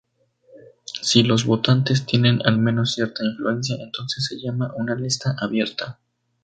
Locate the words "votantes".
1.45-2.07